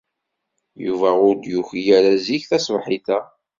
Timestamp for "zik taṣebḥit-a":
2.25-3.19